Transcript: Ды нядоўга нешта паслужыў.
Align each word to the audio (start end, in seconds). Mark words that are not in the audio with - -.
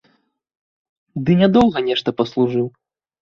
Ды 1.27 1.31
нядоўга 1.43 1.79
нешта 1.91 2.09
паслужыў. 2.21 2.65